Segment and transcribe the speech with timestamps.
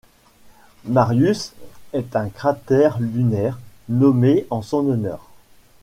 [0.85, 1.53] Marius
[1.93, 5.29] est un cratère lunaire nommé en son honneur.